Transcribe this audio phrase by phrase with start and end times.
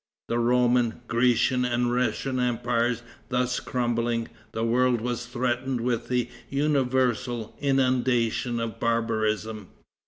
[0.29, 7.55] The Roman, Grecian and Russian empires thus crumbling, the world was threatened with an universal
[7.61, 9.67] inundation of barbarism.